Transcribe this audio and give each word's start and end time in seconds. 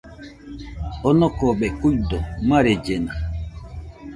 Onokobe 1.09 1.67
kuido, 1.79 2.17
marellena 2.47 3.13